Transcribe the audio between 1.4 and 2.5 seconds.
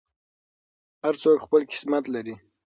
خپل قسمت لري.